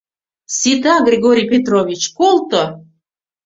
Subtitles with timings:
[0.57, 2.63] —Сита, Григорий Петрович, колто...